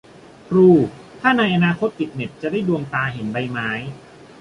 [0.47, 0.69] ทรู-
[1.19, 3.69] ถ้าในอนาคตติดเน็ตจะได้ดวงตาเห็นใบไม้